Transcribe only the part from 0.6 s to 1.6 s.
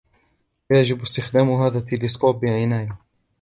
يجب استخدام